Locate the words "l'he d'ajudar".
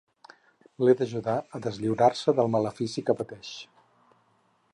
0.85-1.35